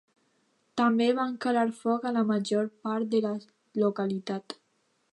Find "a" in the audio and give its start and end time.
2.09-2.15